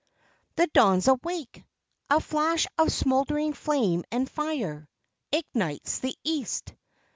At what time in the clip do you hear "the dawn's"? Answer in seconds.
0.55-1.07